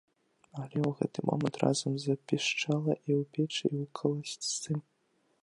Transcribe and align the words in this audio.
Але 0.61 0.67
ў 0.87 0.91
гэты 1.01 1.19
момант 1.29 1.55
разам 1.63 1.91
запішчэла 2.05 2.91
і 3.07 3.11
ў 3.19 3.21
печы, 3.33 3.65
і 3.75 3.77
ў 3.83 3.85
калысцы. 4.01 4.71